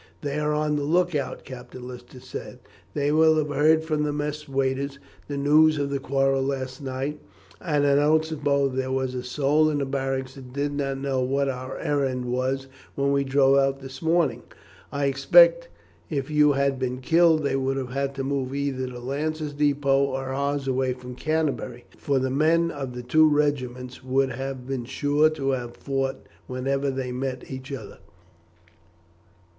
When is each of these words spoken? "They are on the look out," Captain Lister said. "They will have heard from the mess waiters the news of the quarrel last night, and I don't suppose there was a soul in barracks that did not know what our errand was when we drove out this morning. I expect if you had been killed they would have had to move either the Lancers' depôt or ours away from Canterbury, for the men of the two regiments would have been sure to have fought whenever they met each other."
"They 0.21 0.39
are 0.39 0.51
on 0.51 0.77
the 0.77 0.83
look 0.83 1.13
out," 1.13 1.43
Captain 1.45 1.87
Lister 1.87 2.19
said. 2.19 2.57
"They 2.95 3.11
will 3.11 3.37
have 3.37 3.49
heard 3.49 3.83
from 3.83 4.01
the 4.01 4.11
mess 4.11 4.49
waiters 4.49 4.97
the 5.27 5.37
news 5.37 5.77
of 5.77 5.91
the 5.91 5.99
quarrel 5.99 6.41
last 6.41 6.81
night, 6.81 7.19
and 7.63 7.85
I 7.85 7.93
don't 7.97 8.25
suppose 8.25 8.73
there 8.75 8.91
was 8.91 9.13
a 9.13 9.21
soul 9.21 9.69
in 9.69 9.77
barracks 9.91 10.33
that 10.33 10.53
did 10.53 10.71
not 10.73 10.97
know 10.97 11.21
what 11.21 11.49
our 11.49 11.77
errand 11.77 12.25
was 12.25 12.65
when 12.95 13.11
we 13.11 13.23
drove 13.23 13.59
out 13.59 13.79
this 13.79 14.01
morning. 14.01 14.41
I 14.91 15.05
expect 15.05 15.67
if 16.09 16.31
you 16.31 16.53
had 16.53 16.79
been 16.79 16.99
killed 16.99 17.43
they 17.43 17.55
would 17.55 17.77
have 17.77 17.91
had 17.91 18.15
to 18.15 18.23
move 18.23 18.55
either 18.55 18.87
the 18.87 18.99
Lancers' 18.99 19.53
depôt 19.53 19.85
or 20.07 20.29
ours 20.29 20.67
away 20.67 20.93
from 20.93 21.13
Canterbury, 21.13 21.85
for 21.95 22.17
the 22.17 22.31
men 22.31 22.71
of 22.71 22.95
the 22.95 23.03
two 23.03 23.29
regiments 23.29 24.03
would 24.03 24.31
have 24.31 24.65
been 24.65 24.85
sure 24.85 25.29
to 25.29 25.51
have 25.51 25.77
fought 25.77 26.25
whenever 26.47 26.89
they 26.89 27.11
met 27.11 27.51
each 27.51 27.71
other." 27.71 27.99